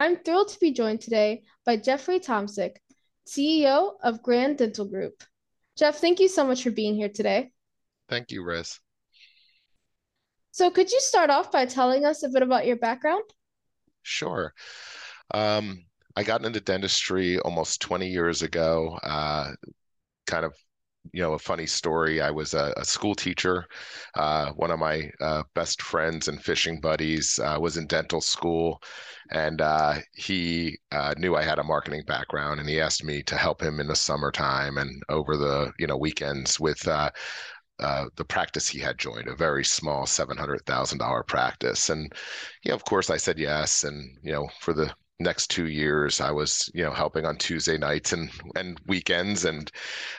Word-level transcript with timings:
I'm 0.00 0.16
thrilled 0.16 0.48
to 0.48 0.60
be 0.60 0.72
joined 0.72 1.00
today 1.00 1.44
by 1.64 1.76
Jeffrey 1.76 2.18
Tomcsik, 2.18 2.76
CEO 3.26 3.92
of 4.02 4.22
Grand 4.22 4.58
Dental 4.58 4.84
Group. 4.84 5.22
Jeff, 5.76 5.98
thank 5.98 6.20
you 6.20 6.28
so 6.28 6.44
much 6.44 6.62
for 6.62 6.70
being 6.70 6.94
here 6.94 7.08
today. 7.08 7.52
Thank 8.08 8.30
you, 8.30 8.44
Riz. 8.44 8.80
So, 10.50 10.70
could 10.70 10.90
you 10.90 11.00
start 11.00 11.30
off 11.30 11.50
by 11.50 11.66
telling 11.66 12.04
us 12.04 12.22
a 12.22 12.28
bit 12.28 12.42
about 12.42 12.66
your 12.66 12.76
background? 12.76 13.24
Sure. 14.02 14.52
Um, 15.32 15.84
I 16.14 16.22
got 16.22 16.44
into 16.44 16.60
dentistry 16.60 17.38
almost 17.40 17.80
20 17.80 18.08
years 18.08 18.42
ago, 18.42 18.98
uh, 19.02 19.52
kind 20.26 20.44
of 20.44 20.54
you 21.12 21.22
know 21.22 21.34
a 21.34 21.38
funny 21.38 21.66
story. 21.66 22.20
I 22.20 22.30
was 22.30 22.54
a, 22.54 22.72
a 22.76 22.84
school 22.84 23.14
teacher 23.14 23.66
uh, 24.14 24.52
one 24.52 24.70
of 24.70 24.78
my 24.78 25.10
uh, 25.20 25.42
best 25.54 25.82
friends 25.82 26.28
and 26.28 26.42
fishing 26.42 26.80
buddies 26.80 27.38
uh, 27.38 27.58
was 27.60 27.76
in 27.76 27.86
dental 27.86 28.20
school. 28.20 28.82
And 29.30 29.60
uh, 29.60 29.94
he 30.14 30.78
uh, 30.92 31.14
knew 31.16 31.34
i 31.34 31.42
had 31.42 31.58
a 31.58 31.64
marketing 31.64 32.02
background 32.06 32.60
and 32.60 32.68
he 32.68 32.80
asked 32.80 33.04
me 33.04 33.22
to 33.24 33.36
help 33.36 33.62
him 33.62 33.80
in 33.80 33.88
the 33.88 33.96
summertime 33.96 34.76
and 34.78 35.02
over 35.08 35.36
the 35.36 35.72
you 35.78 35.86
know 35.86 35.96
weekends 35.96 36.60
with 36.60 36.86
uh, 37.80 38.06
the 38.16 38.24
practice 38.24 38.68
he 38.68 38.78
had 38.78 38.98
joined, 38.98 39.28
a 39.28 39.34
very 39.34 39.64
small 39.64 40.06
seven 40.06 40.36
hundred 40.36 40.64
thousand 40.66 40.98
dollar 40.98 41.22
practice, 41.24 41.90
and 41.90 42.12
you 42.62 42.70
know, 42.70 42.74
of 42.74 42.84
course, 42.84 43.10
I 43.10 43.16
said 43.16 43.38
yes. 43.38 43.84
And 43.84 44.16
you 44.22 44.32
know, 44.32 44.48
for 44.60 44.72
the 44.72 44.94
next 45.20 45.48
two 45.48 45.68
years 45.68 46.20
i 46.20 46.30
was 46.30 46.68
you 46.74 46.82
know 46.82 46.90
helping 46.90 47.24
on 47.24 47.36
tuesday 47.36 47.78
nights 47.78 48.12
and 48.12 48.30
and 48.56 48.80
weekends 48.86 49.44
and 49.44 49.70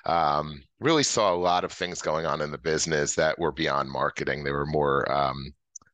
um, 0.06 0.62
really 0.80 1.04
saw 1.04 1.34
a 1.34 1.36
lot 1.36 1.64
of 1.64 1.72
things 1.72 2.02
going 2.02 2.26
on 2.26 2.42
in 2.42 2.52
the 2.52 2.58
business 2.58 3.16
that 3.16 3.40
were 3.40 3.52
beyond 3.52 3.90
marketing. 3.90 4.44
They 4.44 4.52
were 4.52 4.66
more 4.66 5.10
um, 5.12 5.54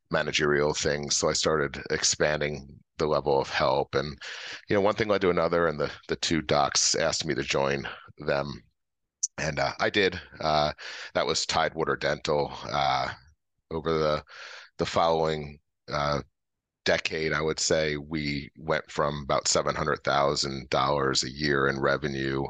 managerial 0.10 0.74
things. 0.74 1.16
So 1.16 1.30
i 1.30 1.34
started 1.34 1.82
expanding 1.90 2.68
the 2.98 3.08
level 3.08 3.40
of 3.40 3.50
help 3.50 3.96
and 3.96 4.16
you 4.70 4.76
know 4.76 4.82
one 4.82 4.94
thing 4.94 5.08
led 5.08 5.22
to 5.22 5.32
another 5.32 5.68
and 5.68 5.80
the 5.80 5.90
the 6.08 6.18
two 6.18 6.42
docs 6.42 6.94
asked 6.96 7.26
me 7.26 7.34
to 7.36 7.44
join 7.44 7.88
them. 8.20 8.62
And 9.38 9.60
uh, 9.60 9.74
i 9.80 9.90
did 9.90 10.20
uh, 10.40 10.74
that 11.14 11.26
was 11.26 11.46
tidewater 11.46 11.96
dental 11.96 12.52
uh, 12.70 13.10
over 13.72 13.98
the 13.98 14.24
the 14.78 14.86
following 14.86 15.60
uh, 15.92 16.22
decade, 16.86 17.34
I 17.34 17.42
would 17.42 17.60
say 17.60 17.98
we 17.98 18.52
went 18.58 18.90
from 18.90 19.22
about 19.24 19.48
seven 19.48 19.76
hundred 19.76 20.04
thousand 20.04 20.70
dollars 20.70 21.24
a 21.24 21.30
year 21.32 21.68
in 21.68 21.80
revenue 21.80 22.46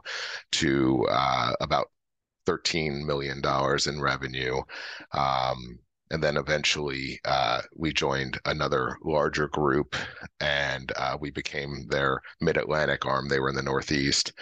to 0.53 1.05
uh, 1.09 1.53
about 1.61 1.91
thirteen 2.45 3.05
million 3.05 3.41
dollars 3.41 3.87
in 3.87 4.01
revenue. 4.01 4.61
Um, 5.13 5.79
and 6.11 6.21
then 6.21 6.35
eventually 6.35 7.19
uh, 7.23 7.61
we 7.75 7.93
joined 7.93 8.37
another 8.45 8.97
larger 9.03 9.47
group 9.47 9.95
and 10.41 10.91
uh, 10.97 11.17
we 11.19 11.31
became 11.31 11.87
their 11.87 12.21
mid-atlantic 12.41 13.05
arm 13.05 13.29
they 13.29 13.39
were 13.39 13.49
in 13.49 13.55
the 13.55 13.61
northeast 13.61 14.33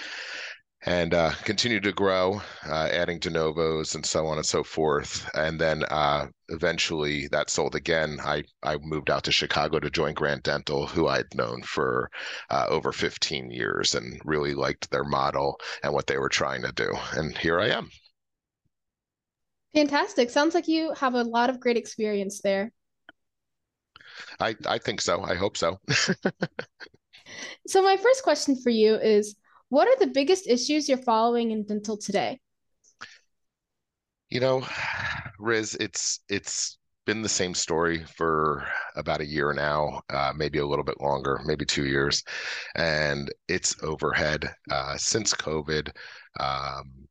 and 0.85 1.13
uh, 1.13 1.31
continued 1.43 1.83
to 1.83 1.91
grow, 1.91 2.41
uh, 2.65 2.87
adding 2.91 3.19
de 3.19 3.29
novos 3.29 3.95
and 3.95 4.05
so 4.05 4.25
on 4.27 4.37
and 4.37 4.45
so 4.45 4.63
forth. 4.63 5.29
And 5.35 5.59
then 5.59 5.83
uh, 5.85 6.27
eventually 6.47 7.27
that 7.29 7.49
sold 7.49 7.75
again. 7.75 8.19
I, 8.23 8.43
I 8.63 8.77
moved 8.77 9.09
out 9.09 9.23
to 9.25 9.31
Chicago 9.31 9.79
to 9.79 9.89
join 9.89 10.13
Grand 10.13 10.43
Dental, 10.43 10.87
who 10.87 11.07
I'd 11.07 11.35
known 11.35 11.63
for 11.63 12.09
uh, 12.49 12.65
over 12.69 12.91
15 12.91 13.51
years 13.51 13.93
and 13.93 14.21
really 14.23 14.53
liked 14.53 14.89
their 14.89 15.03
model 15.03 15.59
and 15.83 15.93
what 15.93 16.07
they 16.07 16.17
were 16.17 16.29
trying 16.29 16.61
to 16.61 16.71
do. 16.71 16.93
And 17.13 17.37
here 17.37 17.59
I 17.59 17.69
am. 17.69 17.89
Fantastic. 19.73 20.29
Sounds 20.29 20.55
like 20.55 20.67
you 20.67 20.93
have 20.93 21.13
a 21.13 21.23
lot 21.23 21.49
of 21.49 21.59
great 21.59 21.77
experience 21.77 22.41
there. 22.41 22.71
I, 24.39 24.55
I 24.65 24.77
think 24.77 25.01
so. 25.01 25.21
I 25.21 25.35
hope 25.35 25.57
so. 25.57 25.79
so, 27.67 27.83
my 27.83 27.97
first 27.97 28.23
question 28.23 28.55
for 28.55 28.69
you 28.69 28.95
is 28.95 29.35
what 29.69 29.87
are 29.87 30.05
the 30.05 30.11
biggest 30.11 30.47
issues 30.47 30.89
you're 30.89 30.97
following 30.97 31.51
in 31.51 31.63
dental 31.63 31.97
today? 31.97 32.39
You 34.29 34.39
know, 34.39 34.67
Riz, 35.39 35.75
it's 35.75 36.19
it's 36.29 36.77
been 37.05 37.21
the 37.23 37.29
same 37.29 37.55
story 37.55 38.03
for 38.15 38.67
about 38.95 39.21
a 39.21 39.25
year 39.25 39.51
now, 39.53 40.01
uh, 40.11 40.31
maybe 40.35 40.59
a 40.59 40.65
little 40.65 40.85
bit 40.85 41.01
longer, 41.01 41.41
maybe 41.43 41.65
two 41.65 41.85
years, 41.85 42.23
and 42.75 43.31
it's 43.47 43.75
overhead. 43.81 44.53
Uh, 44.69 44.95
since 44.97 45.33
COVID, 45.33 45.89
um, 46.39 47.07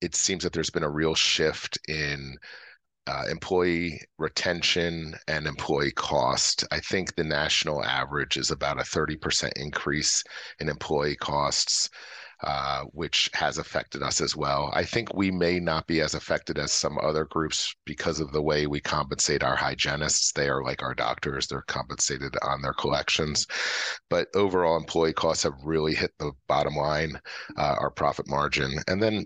it 0.00 0.14
seems 0.14 0.44
that 0.44 0.52
there's 0.52 0.70
been 0.70 0.84
a 0.84 0.90
real 0.90 1.14
shift 1.14 1.78
in 1.88 2.36
uh, 3.06 3.24
employee 3.30 4.00
retention 4.18 5.14
and 5.26 5.46
employee 5.46 5.92
cost. 5.92 6.64
I 6.70 6.80
think 6.80 7.14
the 7.14 7.24
national 7.24 7.84
average 7.84 8.36
is 8.36 8.50
about 8.50 8.78
a 8.78 8.84
30% 8.84 9.50
increase 9.56 10.22
in 10.60 10.68
employee 10.68 11.16
costs, 11.16 11.88
uh, 12.42 12.84
which 12.92 13.30
has 13.34 13.58
affected 13.58 14.02
us 14.02 14.20
as 14.20 14.36
well. 14.36 14.70
I 14.74 14.84
think 14.84 15.14
we 15.14 15.30
may 15.30 15.60
not 15.60 15.86
be 15.86 16.00
as 16.00 16.14
affected 16.14 16.58
as 16.58 16.72
some 16.72 16.98
other 16.98 17.24
groups 17.24 17.74
because 17.84 18.20
of 18.20 18.32
the 18.32 18.42
way 18.42 18.66
we 18.66 18.80
compensate 18.80 19.42
our 19.42 19.56
hygienists. 19.56 20.32
They 20.32 20.48
are 20.48 20.62
like 20.62 20.82
our 20.82 20.94
doctors, 20.94 21.46
they're 21.46 21.62
compensated 21.62 22.34
on 22.42 22.62
their 22.62 22.74
collections. 22.74 23.46
But 24.08 24.28
overall, 24.34 24.76
employee 24.76 25.14
costs 25.14 25.42
have 25.42 25.54
really 25.64 25.94
hit 25.94 26.12
the 26.18 26.32
bottom 26.48 26.74
line, 26.74 27.18
uh, 27.56 27.76
our 27.78 27.90
profit 27.90 28.28
margin. 28.28 28.78
And 28.88 29.02
then 29.02 29.24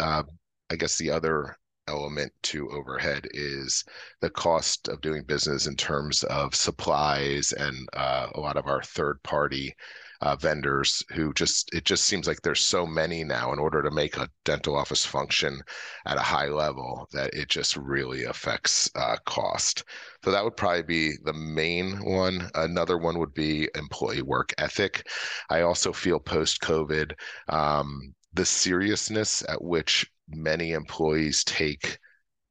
uh, 0.00 0.22
I 0.70 0.76
guess 0.76 0.96
the 0.96 1.10
other 1.10 1.56
element 1.88 2.32
to 2.42 2.70
overhead 2.70 3.26
is 3.32 3.84
the 4.20 4.30
cost 4.30 4.88
of 4.88 5.00
doing 5.00 5.24
business 5.24 5.66
in 5.66 5.74
terms 5.74 6.22
of 6.24 6.54
supplies 6.54 7.52
and 7.52 7.88
uh, 7.94 8.28
a 8.34 8.40
lot 8.40 8.56
of 8.56 8.66
our 8.66 8.82
third 8.82 9.22
party 9.22 9.74
uh, 10.20 10.34
vendors 10.36 11.04
who 11.12 11.32
just 11.32 11.72
it 11.72 11.84
just 11.84 12.04
seems 12.04 12.26
like 12.26 12.42
there's 12.42 12.64
so 12.64 12.86
many 12.86 13.22
now 13.22 13.52
in 13.52 13.58
order 13.58 13.82
to 13.82 13.90
make 13.90 14.16
a 14.16 14.28
dental 14.44 14.76
office 14.76 15.04
function 15.06 15.60
at 16.06 16.16
a 16.16 16.20
high 16.20 16.48
level 16.48 17.08
that 17.12 17.32
it 17.34 17.48
just 17.48 17.76
really 17.76 18.24
affects 18.24 18.90
uh, 18.96 19.16
cost. 19.26 19.84
So 20.24 20.32
that 20.32 20.42
would 20.42 20.56
probably 20.56 20.82
be 20.82 21.12
the 21.24 21.32
main 21.32 22.04
one. 22.04 22.50
Another 22.54 22.98
one 22.98 23.18
would 23.18 23.34
be 23.34 23.68
employee 23.76 24.22
work 24.22 24.52
ethic. 24.58 25.06
I 25.50 25.60
also 25.60 25.92
feel 25.92 26.18
post 26.18 26.60
covid 26.60 27.12
um, 27.48 28.14
the 28.34 28.44
seriousness 28.44 29.42
at 29.48 29.62
which 29.62 30.10
many 30.28 30.72
employees 30.72 31.44
take 31.44 31.98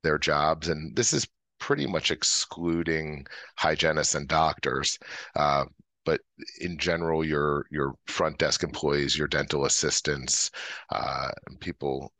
their 0.03 0.17
jobs, 0.17 0.69
and 0.69 0.95
this 0.95 1.13
is 1.13 1.27
pretty 1.59 1.87
much 1.87 2.11
excluding 2.11 3.25
hygienists 3.57 4.15
and 4.15 4.27
doctors. 4.27 4.97
Uh, 5.35 5.65
but 6.05 6.21
in 6.61 6.77
general, 6.77 7.23
your 7.25 7.65
your 7.71 7.95
front 8.07 8.37
desk 8.37 8.63
employees, 8.63 9.17
your 9.17 9.27
dental 9.27 9.65
assistants, 9.65 10.51
uh, 10.91 11.29
people 11.59 12.13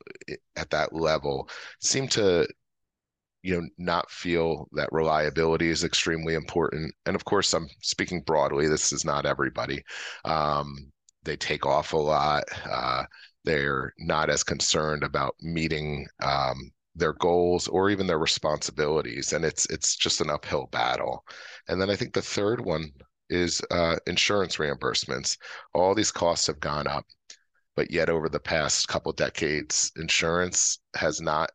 at 0.56 0.70
that 0.72 0.94
level 0.94 1.50
seem 1.80 2.08
to 2.10 2.48
you 3.44 3.56
know 3.56 3.68
not 3.78 4.10
feel 4.12 4.68
that 4.74 4.90
reliability 4.92 5.70
is 5.70 5.84
extremely 5.84 6.34
important 6.34 6.94
and 7.06 7.16
of 7.16 7.24
course 7.24 7.54
i'm 7.54 7.68
speaking 7.82 8.22
broadly 8.22 8.68
this 8.68 8.92
is 8.92 9.06
not 9.06 9.26
everybody 9.26 9.82
um, 10.26 10.92
they 11.24 11.38
take 11.38 11.66
off 11.66 11.94
a 11.94 11.98
lot 11.98 12.44
uh, 12.70 13.04
they're 13.48 13.94
not 13.98 14.30
as 14.30 14.44
concerned 14.44 15.04
about 15.04 15.36
meeting 15.42 16.06
um, 16.22 16.72
their 16.96 17.14
goals 17.14 17.68
or 17.70 17.90
even 17.90 18.06
their 18.06 18.20
responsibilities, 18.20 19.32
and 19.34 19.46
it's 19.46 19.66
it's 19.68 19.96
just 19.96 20.20
an 20.20 20.30
uphill 20.30 20.68
battle. 20.72 21.24
And 21.70 21.80
then 21.80 21.90
I 21.90 21.96
think 21.96 22.14
the 22.14 22.22
third 22.22 22.60
one 22.60 22.92
is 23.30 23.62
uh, 23.72 23.98
insurance 24.06 24.58
reimbursements. 24.58 25.38
All 25.74 25.96
these 25.96 26.12
costs 26.12 26.48
have 26.48 26.60
gone 26.60 26.88
up, 26.88 27.06
but 27.76 27.90
yet 27.92 28.10
over 28.10 28.28
the 28.30 28.40
past 28.40 28.88
couple 28.90 29.14
decades, 29.14 29.92
insurance 29.96 30.80
has 30.96 31.22
not 31.22 31.50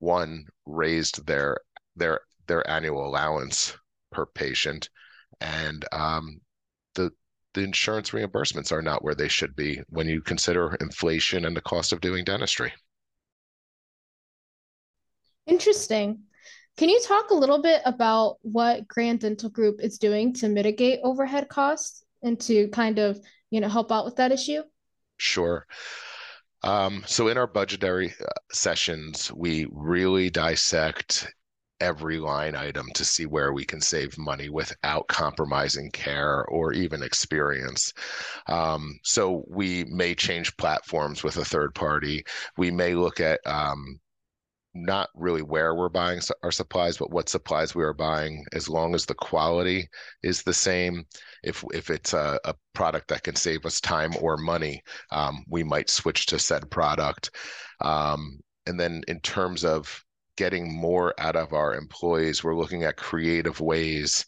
one 0.00 0.44
raised 0.66 1.24
their 1.26 1.58
their 1.94 2.20
their 2.48 2.68
annual 2.68 3.06
allowance 3.06 3.76
per 4.10 4.26
patient, 4.26 4.88
and 5.40 5.84
um, 5.92 6.40
the 7.54 7.62
insurance 7.62 8.10
reimbursements 8.10 8.72
are 8.72 8.82
not 8.82 9.02
where 9.02 9.14
they 9.14 9.28
should 9.28 9.56
be 9.56 9.80
when 9.88 10.08
you 10.08 10.20
consider 10.20 10.74
inflation 10.80 11.44
and 11.44 11.56
the 11.56 11.62
cost 11.62 11.92
of 11.92 12.00
doing 12.00 12.24
dentistry. 12.24 12.72
Interesting. 15.46 16.20
Can 16.76 16.88
you 16.88 17.00
talk 17.00 17.30
a 17.30 17.34
little 17.34 17.60
bit 17.60 17.82
about 17.84 18.36
what 18.42 18.86
Grand 18.86 19.20
Dental 19.20 19.48
Group 19.50 19.80
is 19.80 19.98
doing 19.98 20.32
to 20.34 20.48
mitigate 20.48 21.00
overhead 21.02 21.48
costs 21.48 22.04
and 22.22 22.38
to 22.40 22.68
kind 22.68 22.98
of 22.98 23.18
you 23.50 23.60
know, 23.60 23.68
help 23.68 23.90
out 23.92 24.04
with 24.04 24.16
that 24.16 24.32
issue? 24.32 24.62
Sure. 25.16 25.66
Um, 26.62 27.04
so 27.06 27.28
in 27.28 27.38
our 27.38 27.46
budgetary 27.46 28.12
uh, 28.20 28.26
sessions, 28.52 29.32
we 29.32 29.66
really 29.70 30.28
dissect 30.28 31.32
every 31.80 32.18
line 32.18 32.54
item 32.54 32.88
to 32.94 33.04
see 33.04 33.26
where 33.26 33.52
we 33.52 33.64
can 33.64 33.80
save 33.80 34.18
money 34.18 34.48
without 34.48 35.06
compromising 35.08 35.90
care 35.90 36.44
or 36.46 36.72
even 36.72 37.02
experience. 37.02 37.92
Um, 38.46 38.98
so 39.02 39.44
we 39.48 39.84
may 39.84 40.14
change 40.14 40.56
platforms 40.56 41.22
with 41.22 41.36
a 41.36 41.44
third 41.44 41.74
party. 41.74 42.24
We 42.56 42.70
may 42.70 42.94
look 42.94 43.20
at 43.20 43.40
um, 43.46 44.00
not 44.74 45.08
really 45.14 45.42
where 45.42 45.74
we're 45.74 45.88
buying 45.88 46.20
our 46.42 46.50
supplies, 46.50 46.98
but 46.98 47.10
what 47.10 47.28
supplies 47.28 47.74
we 47.74 47.82
are 47.82 47.94
buying, 47.94 48.44
as 48.52 48.68
long 48.68 48.94
as 48.94 49.06
the 49.06 49.14
quality 49.14 49.88
is 50.22 50.42
the 50.42 50.54
same. 50.54 51.04
If 51.42 51.64
if 51.72 51.90
it's 51.90 52.12
a, 52.12 52.38
a 52.44 52.54
product 52.74 53.08
that 53.08 53.22
can 53.22 53.36
save 53.36 53.64
us 53.66 53.80
time 53.80 54.12
or 54.20 54.36
money, 54.36 54.82
um, 55.10 55.44
we 55.48 55.64
might 55.64 55.90
switch 55.90 56.26
to 56.26 56.38
said 56.38 56.70
product. 56.70 57.30
Um, 57.80 58.40
and 58.66 58.78
then 58.78 59.02
in 59.08 59.20
terms 59.20 59.64
of 59.64 60.04
getting 60.38 60.72
more 60.72 61.12
out 61.18 61.34
of 61.34 61.52
our 61.52 61.74
employees, 61.74 62.44
we're 62.44 62.54
looking 62.54 62.84
at 62.84 62.96
creative 62.96 63.60
ways 63.60 64.24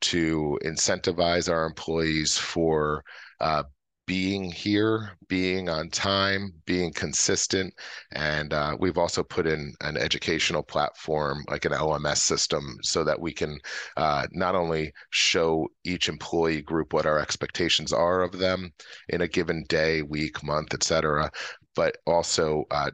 to 0.00 0.58
incentivize 0.64 1.48
our 1.48 1.64
employees 1.64 2.36
for 2.36 3.04
uh, 3.40 3.62
being 4.04 4.50
here, 4.50 5.16
being 5.28 5.68
on 5.68 5.88
time, 5.88 6.52
being 6.66 6.92
consistent. 6.92 7.72
And 8.10 8.52
uh, 8.52 8.76
we've 8.80 8.98
also 8.98 9.22
put 9.22 9.46
in 9.46 9.72
an 9.82 9.96
educational 9.96 10.64
platform, 10.64 11.44
like 11.48 11.64
an 11.64 11.70
LMS 11.70 12.16
system, 12.16 12.78
so 12.82 13.04
that 13.04 13.20
we 13.20 13.32
can 13.32 13.56
uh, 13.96 14.26
not 14.32 14.56
only 14.56 14.92
show 15.10 15.68
each 15.84 16.08
employee 16.08 16.62
group 16.62 16.92
what 16.92 17.06
our 17.06 17.20
expectations 17.20 17.92
are 17.92 18.22
of 18.22 18.36
them 18.36 18.72
in 19.10 19.20
a 19.20 19.28
given 19.28 19.64
day, 19.68 20.02
week, 20.02 20.42
month, 20.42 20.74
et 20.74 20.82
cetera, 20.82 21.30
but 21.76 21.98
also 22.04 22.64
uh, 22.72 22.90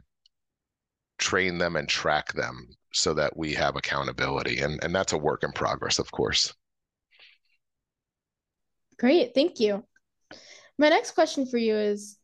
train 1.19 1.57
them 1.57 1.75
and 1.75 1.87
track 1.87 2.33
them 2.33 2.67
so 2.93 3.13
that 3.13 3.37
we 3.37 3.53
have 3.53 3.75
accountability. 3.75 4.59
And, 4.61 4.83
and 4.83 4.95
that's 4.95 5.13
a 5.13 5.17
work 5.17 5.43
in 5.43 5.51
progress, 5.51 5.99
of 5.99 6.11
course. 6.11 6.53
Great. 8.97 9.33
Thank 9.35 9.59
you. 9.59 9.85
My 10.77 10.89
next 10.89 11.11
question 11.11 11.45
for 11.45 11.57
you 11.57 11.75
is 11.75 12.17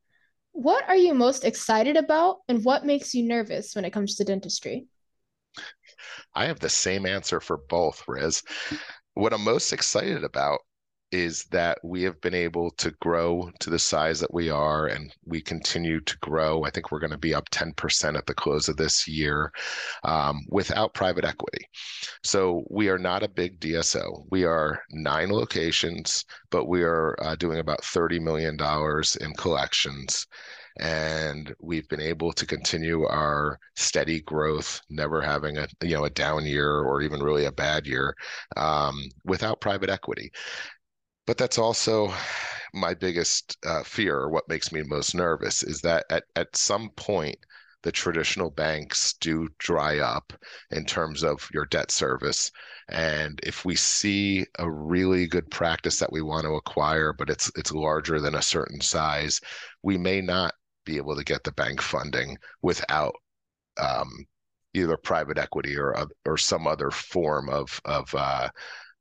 what 0.52 0.88
are 0.88 0.96
you 0.96 1.14
most 1.14 1.44
excited 1.44 1.98
about 1.98 2.38
and 2.48 2.64
what 2.64 2.86
makes 2.86 3.14
you 3.14 3.24
nervous 3.24 3.76
when 3.76 3.86
it 3.86 3.92
comes 3.92 4.16
to 4.16 4.24
dentistry? 4.24 4.88
I 6.34 6.46
have 6.46 6.60
the 6.60 6.70
same 6.70 7.06
answer 7.06 7.40
for 7.40 7.58
both, 7.70 8.04
Riz. 8.08 8.42
What 9.14 9.34
I'm 9.34 9.44
most 9.44 9.72
excited 9.72 10.24
about 10.24 10.60
is 11.12 11.46
that 11.46 11.78
we 11.84 12.04
have 12.04 12.20
been 12.22 12.34
able 12.34 12.72
to 12.72 12.92
grow 13.02 13.50
to 13.60 13.70
the 13.70 13.80
size 13.80 14.20
that 14.20 14.34
we 14.34 14.50
are 14.50 14.88
and 14.88 15.14
we 15.26 15.42
continue 15.42 16.02
to 16.02 16.18
grow. 16.20 16.64
I 16.64 16.70
think 16.70 16.92
we're 16.92 17.00
going 17.00 17.12
to 17.12 17.18
be 17.18 17.34
up 17.34 17.50
10% 17.52 18.18
at 18.18 18.26
the 18.26 18.34
close 18.34 18.68
of 18.68 18.78
this 18.78 19.08
year 19.08 19.52
um, 20.04 20.42
without 20.50 20.94
private 20.94 21.24
equity. 21.24 21.66
So 22.24 22.64
we 22.70 22.90
are 22.90 22.98
not 22.98 23.24
a 23.24 23.30
big 23.30 23.60
DSO. 23.60 24.26
We 24.32 24.44
are 24.46 24.82
nine 24.92 25.32
locations, 25.32 26.26
but 26.50 26.66
we 26.66 26.84
are 26.84 27.16
uh, 27.22 27.36
doing 27.36 27.60
about 27.60 27.82
$30 27.82 28.22
million 28.22 28.58
in 29.22 29.34
collections 29.36 30.28
and 30.78 31.54
we've 31.62 31.88
been 31.88 32.02
able 32.02 32.34
to 32.34 32.46
continue 32.46 33.06
our 33.06 33.58
steady 33.76 34.22
growth, 34.22 34.82
never 34.90 35.22
having 35.22 35.58
a 35.58 35.68
you 35.82 35.96
know 35.96 36.04
a 36.04 36.10
down 36.10 36.46
year 36.46 36.82
or 36.82 37.02
even 37.02 37.24
really 37.24 37.46
a 37.46 37.52
bad 37.52 37.88
year 37.88 38.14
um, 38.58 39.02
without 39.24 39.62
private 39.62 39.90
equity. 39.90 40.32
But 41.26 41.38
that's 41.38 41.58
also 41.58 42.14
my 42.74 42.94
biggest 42.94 43.58
uh, 43.66 43.84
fear. 43.84 44.18
Or 44.18 44.30
what 44.30 44.50
makes 44.50 44.72
me 44.72 44.84
most 44.84 45.16
nervous 45.16 45.64
is 45.64 45.82
that 45.82 46.06
at, 46.10 46.24
at 46.36 46.56
some 46.56 46.90
point, 46.92 47.38
the 47.86 47.92
traditional 47.92 48.50
banks 48.50 49.14
do 49.22 49.48
dry 49.60 50.00
up 50.00 50.34
in 50.72 50.86
terms 50.86 51.24
of 51.24 51.48
your 51.54 51.68
debt 51.68 51.92
service. 51.92 52.52
And 52.90 53.40
if 53.44 53.64
we 53.64 53.76
see 53.76 54.46
a 54.58 54.70
really 54.70 55.28
good 55.28 55.50
practice 55.52 56.00
that 56.00 56.12
we 56.12 56.24
want 56.24 56.46
to 56.46 56.56
acquire, 56.56 57.14
but 57.14 57.30
it's 57.30 57.52
it's 57.56 57.72
larger 57.72 58.20
than 58.20 58.36
a 58.36 58.42
certain 58.42 58.82
size, 58.82 59.40
we 59.84 59.98
may 60.00 60.20
not 60.20 60.56
be 60.84 60.98
able 60.98 61.16
to 61.16 61.24
get 61.24 61.44
the 61.44 61.52
bank 61.52 61.80
funding 61.80 62.38
without 62.64 63.14
um, 63.78 64.10
either 64.74 64.98
private 64.98 65.38
equity 65.38 65.78
or 65.78 65.96
or 66.26 66.38
some 66.38 66.66
other 66.66 66.90
form 66.90 67.50
of 67.50 67.80
of 67.86 68.14
uh, 68.16 68.50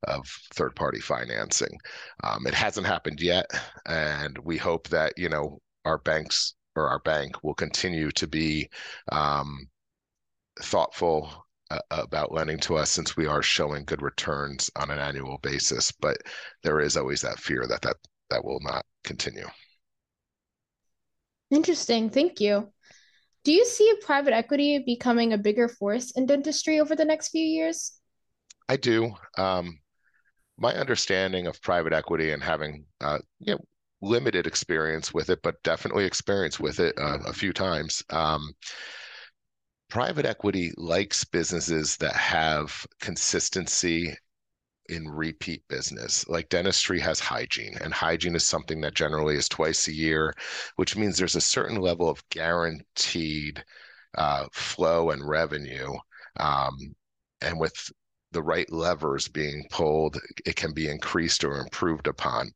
of 0.05 0.27
third 0.55 0.75
party 0.77 1.01
financing. 1.01 1.79
Um, 2.23 2.47
it 2.47 2.55
hasn't 2.55 2.87
happened 2.87 3.21
yet, 3.21 3.47
and 3.87 4.39
we 4.39 4.57
hope 4.57 4.89
that 4.89 5.15
you 5.17 5.29
know 5.29 5.61
our 5.85 5.99
banks 5.99 6.55
or 6.77 6.89
our 6.89 7.01
bank 7.01 7.43
will 7.43 7.55
continue 7.55 8.11
to 8.13 8.27
be 8.27 8.69
um, 9.13 9.67
thoughtful 10.61 11.47
uh, 11.71 11.79
about 11.91 12.33
lending 12.33 12.59
to 12.59 12.77
us 12.77 12.91
since 12.91 13.17
we 13.17 13.27
are 13.27 13.43
showing 13.43 13.85
good 13.85 14.03
returns 14.03 14.71
on 14.77 14.91
an 14.91 14.99
annual 14.99 15.39
basis. 15.43 15.91
But 15.93 16.19
there 16.63 16.81
is 16.81 16.97
always 16.97 17.21
that 17.23 17.39
fear 17.39 17.67
that 17.69 17.83
that 17.83 17.97
that 18.31 18.45
will 18.45 18.61
not 18.61 18.85
continue. 19.05 19.47
Interesting. 21.51 22.11
Thank 22.11 22.41
you. 22.41 22.73
Do 23.45 23.53
you 23.53 23.67
see 23.67 23.93
private 24.03 24.33
equity 24.33 24.83
becoming 24.85 25.33
a 25.33 25.39
bigger 25.39 25.69
force 25.69 26.13
in 26.13 26.27
dentistry 26.27 26.81
over 26.81 26.97
the 26.97 27.05
next 27.05 27.29
few 27.29 27.45
years? 27.45 27.93
I 28.69 28.77
do. 28.77 29.15
Um, 29.37 29.79
my 30.59 30.75
understanding 30.75 31.47
of 31.47 31.61
private 31.63 31.93
equity 31.93 32.31
and 32.33 32.43
having 32.43 32.85
uh, 33.01 33.19
you 33.41 33.55
know 33.55 33.65
limited 34.01 34.47
experience 34.47 35.15
with 35.15 35.31
it, 35.31 35.41
but 35.43 35.63
definitely 35.63 36.05
experience 36.05 36.61
with 36.61 36.79
it 36.81 36.95
uh, 36.99 37.19
a 37.27 37.33
few 37.33 37.53
times. 37.53 38.03
Um, 38.11 38.53
private 39.89 40.27
equity 40.27 40.73
likes 40.77 41.25
businesses 41.25 41.97
that 41.99 42.15
have 42.15 42.87
consistency 43.01 44.15
in 44.89 45.09
repeat 45.09 45.67
business. 45.69 46.29
Like 46.29 46.49
dentistry 46.51 47.01
has 47.01 47.19
hygiene, 47.21 47.77
and 47.81 47.93
hygiene 47.93 48.37
is 48.37 48.47
something 48.47 48.81
that 48.83 48.95
generally 48.95 49.37
is 49.37 49.49
twice 49.49 49.89
a 49.89 49.93
year, 49.93 50.35
which 50.77 50.97
means 50.97 51.17
there's 51.17 51.37
a 51.37 51.41
certain 51.41 51.81
level 51.81 52.09
of 52.09 52.29
guaranteed 52.29 53.65
uh, 54.17 54.47
flow 54.53 55.11
and 55.11 55.27
revenue. 55.27 55.95
Um, 56.39 56.95
and 57.41 57.59
with 57.59 57.91
the 58.35 58.43
right 58.43 58.71
levers 58.71 59.29
being 59.29 59.67
pulled, 59.71 60.21
it 60.45 60.57
can 60.57 60.75
be 60.75 60.89
increased 60.89 61.45
or 61.45 61.59
improved 61.59 62.07
upon. 62.07 62.53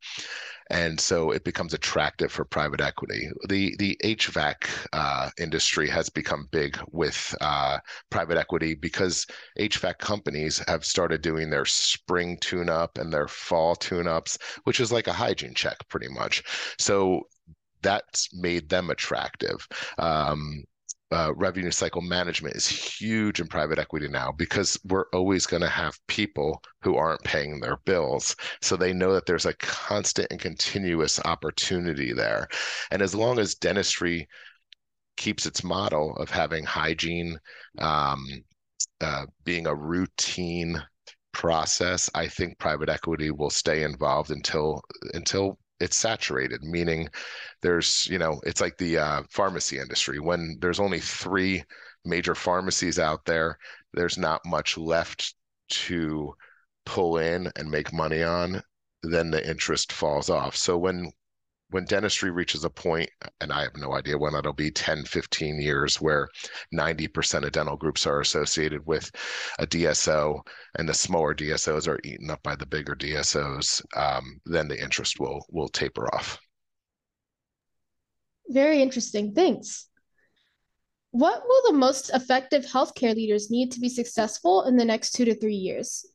And 0.70 1.00
so 1.00 1.30
it 1.30 1.44
becomes 1.44 1.72
attractive 1.72 2.30
for 2.30 2.44
private 2.44 2.82
equity. 2.82 3.30
The 3.48 3.74
the 3.78 3.96
HVAC 4.04 4.68
uh, 4.92 5.30
industry 5.38 5.88
has 5.88 6.10
become 6.10 6.48
big 6.50 6.78
with 6.90 7.34
uh, 7.40 7.78
private 8.10 8.36
equity 8.36 8.74
because 8.74 9.26
HVAC 9.58 9.96
companies 9.98 10.62
have 10.68 10.84
started 10.84 11.22
doing 11.22 11.48
their 11.48 11.64
spring 11.64 12.36
tune 12.42 12.68
up 12.68 12.98
and 12.98 13.10
their 13.10 13.28
fall 13.28 13.76
tune 13.76 14.06
ups, 14.06 14.36
which 14.64 14.80
is 14.80 14.92
like 14.92 15.06
a 15.06 15.12
hygiene 15.12 15.54
check 15.54 15.78
pretty 15.88 16.08
much. 16.08 16.42
So 16.78 17.22
that's 17.80 18.28
made 18.34 18.68
them 18.68 18.90
attractive. 18.90 19.66
Um, 19.98 20.64
uh, 21.10 21.32
revenue 21.34 21.70
cycle 21.70 22.02
management 22.02 22.54
is 22.54 22.68
huge 22.68 23.40
in 23.40 23.46
private 23.46 23.78
equity 23.78 24.08
now 24.08 24.30
because 24.30 24.78
we're 24.84 25.06
always 25.14 25.46
going 25.46 25.62
to 25.62 25.68
have 25.68 25.98
people 26.06 26.62
who 26.82 26.96
aren't 26.96 27.24
paying 27.24 27.60
their 27.60 27.78
bills. 27.86 28.36
So 28.60 28.76
they 28.76 28.92
know 28.92 29.14
that 29.14 29.24
there's 29.24 29.46
a 29.46 29.54
constant 29.54 30.28
and 30.30 30.40
continuous 30.40 31.18
opportunity 31.24 32.12
there. 32.12 32.48
And 32.90 33.00
as 33.00 33.14
long 33.14 33.38
as 33.38 33.54
dentistry 33.54 34.28
keeps 35.16 35.46
its 35.46 35.64
model 35.64 36.14
of 36.16 36.30
having 36.30 36.64
hygiene 36.64 37.38
um, 37.78 38.26
uh, 39.00 39.26
being 39.44 39.66
a 39.66 39.74
routine 39.74 40.82
process, 41.32 42.10
I 42.14 42.28
think 42.28 42.58
private 42.58 42.88
equity 42.88 43.30
will 43.30 43.50
stay 43.50 43.82
involved 43.82 44.30
until 44.30 44.82
until 45.14 45.58
it's 45.80 45.96
saturated, 45.96 46.62
meaning 46.62 47.08
there's, 47.62 48.08
you 48.08 48.18
know, 48.18 48.40
it's 48.44 48.60
like 48.60 48.76
the 48.78 48.98
uh, 48.98 49.22
pharmacy 49.30 49.78
industry. 49.78 50.18
When 50.18 50.58
there's 50.60 50.80
only 50.80 51.00
three 51.00 51.64
major 52.04 52.34
pharmacies 52.34 52.98
out 52.98 53.24
there, 53.24 53.58
there's 53.92 54.18
not 54.18 54.44
much 54.44 54.76
left 54.78 55.34
to 55.68 56.34
pull 56.84 57.18
in 57.18 57.50
and 57.56 57.70
make 57.70 57.92
money 57.92 58.22
on, 58.22 58.62
then 59.02 59.30
the 59.30 59.48
interest 59.48 59.92
falls 59.92 60.30
off. 60.30 60.56
So 60.56 60.78
when 60.78 61.12
when 61.70 61.84
dentistry 61.84 62.30
reaches 62.30 62.64
a 62.64 62.70
point, 62.70 63.10
and 63.40 63.52
I 63.52 63.62
have 63.62 63.76
no 63.76 63.94
idea 63.94 64.16
when 64.16 64.32
that'll 64.32 64.52
be 64.52 64.70
10, 64.70 65.04
15 65.04 65.60
years, 65.60 66.00
where 66.00 66.28
90% 66.74 67.44
of 67.44 67.52
dental 67.52 67.76
groups 67.76 68.06
are 68.06 68.20
associated 68.20 68.86
with 68.86 69.10
a 69.58 69.66
DSO 69.66 70.40
and 70.76 70.88
the 70.88 70.94
smaller 70.94 71.34
DSOs 71.34 71.86
are 71.86 72.00
eaten 72.04 72.30
up 72.30 72.42
by 72.42 72.56
the 72.56 72.66
bigger 72.66 72.94
DSOs, 72.94 73.82
um, 73.96 74.40
then 74.46 74.68
the 74.68 74.82
interest 74.82 75.20
will 75.20 75.44
will 75.50 75.68
taper 75.68 76.12
off. 76.14 76.38
Very 78.48 78.80
interesting. 78.80 79.34
Thanks. 79.34 79.88
What 81.10 81.42
will 81.46 81.72
the 81.72 81.78
most 81.78 82.10
effective 82.10 82.64
healthcare 82.64 83.14
leaders 83.14 83.50
need 83.50 83.72
to 83.72 83.80
be 83.80 83.88
successful 83.88 84.64
in 84.64 84.76
the 84.76 84.84
next 84.84 85.12
two 85.12 85.24
to 85.26 85.34
three 85.34 85.54
years? 85.54 86.06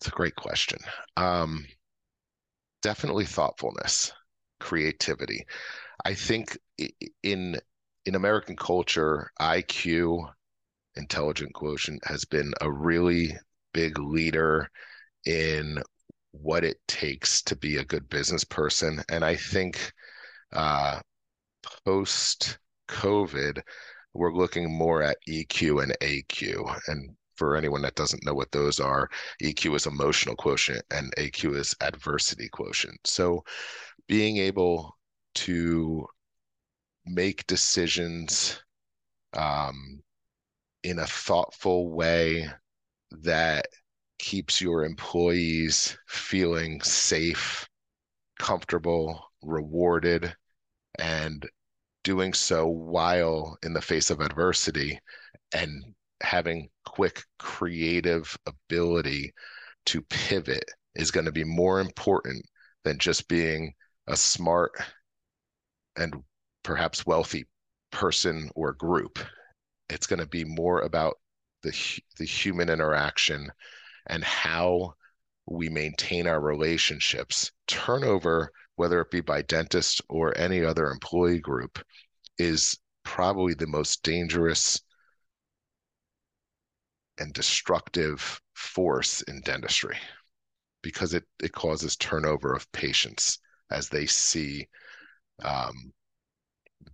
It's 0.00 0.08
a 0.08 0.10
great 0.10 0.36
question. 0.36 0.78
Um, 1.16 1.66
definitely 2.82 3.24
thoughtfulness, 3.26 4.12
creativity. 4.58 5.44
I 6.04 6.14
think 6.14 6.58
in 7.22 7.56
in 8.06 8.14
American 8.14 8.56
culture, 8.56 9.30
IQ, 9.40 10.32
intelligent 10.96 11.52
quotient, 11.54 12.02
has 12.06 12.24
been 12.24 12.52
a 12.60 12.70
really 12.70 13.36
big 13.72 13.98
leader 13.98 14.70
in 15.26 15.82
what 16.32 16.64
it 16.64 16.78
takes 16.88 17.42
to 17.42 17.56
be 17.56 17.76
a 17.76 17.84
good 17.84 18.08
business 18.08 18.44
person. 18.44 19.02
And 19.08 19.24
I 19.24 19.36
think 19.36 19.92
uh, 20.52 21.00
post 21.84 22.58
COVID, 22.88 23.60
we're 24.14 24.32
looking 24.32 24.72
more 24.72 25.02
at 25.02 25.18
EQ 25.28 25.82
and 25.82 25.96
AQ. 26.00 26.80
And 26.88 27.16
for 27.40 27.56
anyone 27.56 27.80
that 27.80 27.94
doesn't 27.94 28.26
know 28.26 28.34
what 28.34 28.52
those 28.52 28.78
are, 28.78 29.08
EQ 29.42 29.74
is 29.74 29.86
emotional 29.86 30.36
quotient 30.36 30.84
and 30.90 31.10
AQ 31.16 31.56
is 31.56 31.74
adversity 31.80 32.50
quotient. 32.50 33.00
So 33.06 33.42
being 34.06 34.36
able 34.36 34.94
to 35.36 36.06
make 37.06 37.46
decisions 37.46 38.62
um, 39.32 40.02
in 40.84 40.98
a 40.98 41.06
thoughtful 41.06 41.90
way 41.90 42.46
that 43.10 43.64
keeps 44.18 44.60
your 44.60 44.84
employees 44.84 45.96
feeling 46.08 46.82
safe, 46.82 47.66
comfortable, 48.38 49.32
rewarded, 49.40 50.36
and 50.98 51.48
doing 52.04 52.34
so 52.34 52.68
while 52.68 53.56
in 53.62 53.72
the 53.72 53.80
face 53.80 54.10
of 54.10 54.20
adversity 54.20 55.00
and 55.52 55.94
having 56.22 56.68
quick 56.84 57.22
creative 57.38 58.36
ability 58.46 59.32
to 59.86 60.02
pivot 60.02 60.64
is 60.94 61.10
going 61.10 61.26
to 61.26 61.32
be 61.32 61.44
more 61.44 61.80
important 61.80 62.44
than 62.84 62.98
just 62.98 63.28
being 63.28 63.72
a 64.06 64.16
smart 64.16 64.72
and 65.96 66.14
perhaps 66.62 67.06
wealthy 67.06 67.46
person 67.90 68.50
or 68.54 68.72
group. 68.72 69.18
It's 69.88 70.06
going 70.06 70.20
to 70.20 70.26
be 70.26 70.44
more 70.44 70.80
about 70.80 71.16
the 71.62 71.72
the 72.18 72.24
human 72.24 72.68
interaction 72.70 73.50
and 74.06 74.24
how 74.24 74.94
we 75.46 75.68
maintain 75.68 76.26
our 76.26 76.40
relationships. 76.40 77.50
Turnover, 77.66 78.50
whether 78.76 79.00
it 79.00 79.10
be 79.10 79.20
by 79.20 79.42
dentist 79.42 80.00
or 80.08 80.36
any 80.38 80.64
other 80.64 80.90
employee 80.90 81.40
group, 81.40 81.78
is 82.38 82.78
probably 83.04 83.54
the 83.54 83.66
most 83.66 84.02
dangerous 84.02 84.80
and 87.20 87.32
destructive 87.32 88.40
force 88.54 89.22
in 89.22 89.40
dentistry 89.42 89.96
because 90.82 91.14
it, 91.14 91.24
it 91.42 91.52
causes 91.52 91.96
turnover 91.96 92.54
of 92.54 92.70
patients 92.72 93.38
as 93.70 93.88
they 93.88 94.06
see 94.06 94.66
um, 95.44 95.92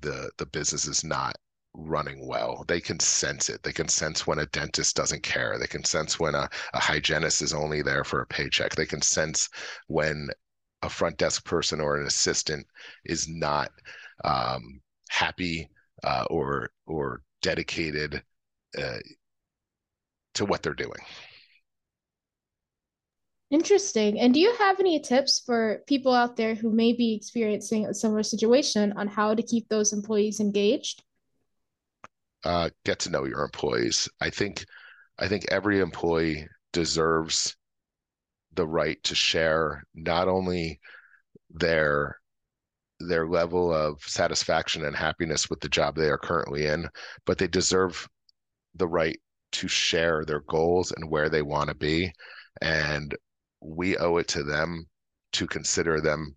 the 0.01 0.31
the 0.39 0.47
business 0.47 0.87
is 0.87 1.05
not 1.05 1.37
running 1.75 2.27
well. 2.27 2.65
They 2.67 2.81
can 2.81 2.99
sense 3.01 3.49
it. 3.49 3.63
They 3.63 3.73
can 3.73 3.89
sense 3.89 4.27
when 4.27 4.39
a 4.39 4.47
dentist 4.47 4.97
doesn't 4.97 5.23
care. 5.23 5.59
They 5.59 5.67
can 5.67 5.85
sense 5.85 6.19
when 6.19 6.35
a, 6.35 6.49
a 6.73 6.81
hygienist 6.81 7.43
is 7.43 7.53
only 7.53 7.83
there 7.83 8.05
for 8.05 8.23
a 8.23 8.27
paycheck. 8.27 8.75
They 8.75 8.87
can 8.87 9.03
sense 9.03 9.49
when 9.89 10.29
a 10.83 10.89
front 10.89 11.19
desk 11.19 11.45
person 11.45 11.81
or 11.81 11.97
an 11.97 12.07
assistant 12.07 12.67
is 13.05 13.29
not 13.29 13.71
um, 14.25 14.81
happy 15.09 15.71
uh, 16.05 16.25
or 16.31 16.71
or 16.87 17.23
dedicated 17.43 18.23
uh, 18.79 18.99
to 20.37 20.45
what 20.45 20.63
they're 20.63 20.75
doing. 20.75 21.01
Interesting. 23.51 24.19
And 24.19 24.35
do 24.35 24.41
you 24.41 24.55
have 24.57 24.81
any 24.81 24.99
tips 25.01 25.41
for 25.45 25.83
people 25.87 26.13
out 26.13 26.37
there 26.37 26.55
who 26.55 26.71
may 26.71 26.93
be 26.93 27.15
experiencing 27.15 27.87
a 27.87 27.95
similar 27.95 28.25
situation 28.25 28.93
on 28.97 29.07
how 29.07 29.35
to 29.35 29.43
keep 29.43 29.69
those 29.69 29.93
employees 29.93 30.41
engaged? 30.41 31.05
Uh, 32.45 32.71
get 32.85 32.99
to 33.01 33.11
know 33.11 33.25
your 33.25 33.43
employees. 33.43 34.09
I 34.21 34.31
think 34.31 34.65
I 35.19 35.29
think 35.29 35.47
every 35.49 35.81
employee 35.81 36.49
deserves 36.73 37.57
the 38.55 38.67
right 38.67 39.03
to 39.05 39.15
share 39.15 39.85
not 39.95 40.29
only 40.29 40.81
their 41.51 42.19
their 42.99 43.27
level 43.27 43.73
of 43.73 44.03
satisfaction 44.03 44.85
and 44.85 44.97
happiness 44.97 45.49
with 45.51 45.61
the 45.61 45.69
job 45.69 45.95
they 45.95 46.09
are 46.09 46.19
currently 46.19 46.67
in, 46.67 46.89
but 47.27 47.39
they 47.39 47.47
deserve 47.47 48.09
the 48.75 48.89
right 48.89 49.19
to 49.53 49.69
share 49.69 50.25
their 50.25 50.41
goals 50.41 50.93
and 50.93 51.11
where 51.11 51.29
they 51.29 51.43
want 51.43 51.69
to 51.69 51.75
be. 51.75 52.13
And 52.61 53.15
we 53.61 53.97
owe 53.97 54.17
it 54.19 54.29
to 54.29 54.43
them 54.43 54.87
to 55.33 55.47
consider 55.47 56.01
them 56.01 56.37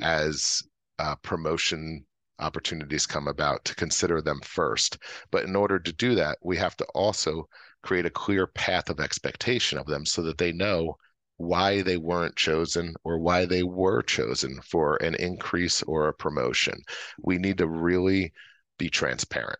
as 0.00 0.62
uh, 0.98 1.16
promotion 1.16 2.04
opportunities 2.38 3.06
come 3.06 3.28
about 3.28 3.64
to 3.64 3.74
consider 3.74 4.20
them 4.20 4.40
first. 4.42 4.98
But 5.30 5.44
in 5.44 5.56
order 5.56 5.78
to 5.78 5.92
do 5.92 6.14
that, 6.16 6.38
we 6.42 6.56
have 6.58 6.76
to 6.76 6.84
also 6.94 7.48
create 7.82 8.06
a 8.06 8.10
clear 8.10 8.46
path 8.46 8.90
of 8.90 9.00
expectation 9.00 9.78
of 9.78 9.86
them 9.86 10.04
so 10.04 10.22
that 10.22 10.38
they 10.38 10.52
know 10.52 10.96
why 11.38 11.82
they 11.82 11.96
weren't 11.96 12.36
chosen 12.36 12.94
or 13.04 13.18
why 13.18 13.44
they 13.44 13.62
were 13.62 14.02
chosen 14.02 14.60
for 14.62 14.96
an 14.96 15.14
increase 15.16 15.82
or 15.82 16.08
a 16.08 16.14
promotion. 16.14 16.80
We 17.22 17.38
need 17.38 17.58
to 17.58 17.68
really 17.68 18.32
be 18.78 18.88
transparent. 18.88 19.58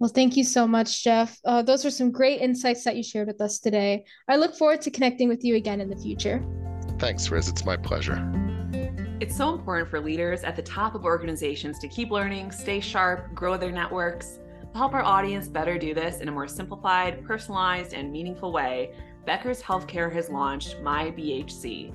Well, 0.00 0.10
thank 0.10 0.36
you 0.36 0.44
so 0.44 0.66
much, 0.66 1.04
Jeff. 1.04 1.38
Uh, 1.44 1.62
those 1.62 1.84
were 1.84 1.90
some 1.90 2.10
great 2.10 2.40
insights 2.40 2.84
that 2.84 2.96
you 2.96 3.02
shared 3.02 3.28
with 3.28 3.40
us 3.40 3.60
today. 3.60 4.04
I 4.28 4.36
look 4.36 4.54
forward 4.56 4.80
to 4.82 4.90
connecting 4.90 5.28
with 5.28 5.44
you 5.44 5.54
again 5.54 5.80
in 5.80 5.88
the 5.88 5.96
future. 5.96 6.44
Thanks, 6.98 7.30
Riz. 7.30 7.48
It's 7.48 7.64
my 7.64 7.76
pleasure. 7.76 8.18
It's 9.20 9.36
so 9.36 9.54
important 9.54 9.88
for 9.88 10.00
leaders 10.00 10.42
at 10.42 10.56
the 10.56 10.62
top 10.62 10.94
of 10.96 11.04
organizations 11.04 11.78
to 11.78 11.88
keep 11.88 12.10
learning, 12.10 12.50
stay 12.50 12.80
sharp, 12.80 13.32
grow 13.34 13.56
their 13.56 13.70
networks. 13.70 14.40
To 14.72 14.78
help 14.78 14.92
our 14.92 15.02
audience 15.02 15.48
better 15.48 15.78
do 15.78 15.94
this 15.94 16.20
in 16.20 16.28
a 16.28 16.32
more 16.32 16.48
simplified, 16.48 17.24
personalized, 17.24 17.94
and 17.94 18.10
meaningful 18.10 18.52
way, 18.52 18.92
Becker's 19.24 19.62
Healthcare 19.62 20.12
has 20.12 20.28
launched 20.28 20.80
My 20.82 21.12
BHC. 21.12 21.94